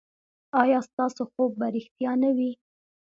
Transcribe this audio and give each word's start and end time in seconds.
ایا 0.61 0.79
ستاسو 0.89 1.21
خوب 1.31 1.51
به 1.59 1.67
ریښتیا 1.75 2.11
نه 2.23 2.29
وي؟ 2.37 2.51